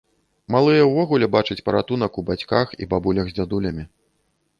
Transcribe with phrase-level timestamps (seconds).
[0.53, 3.83] Малыя ўвогуле бачаць паратунак у бацьках і бабулях з дзядулямі.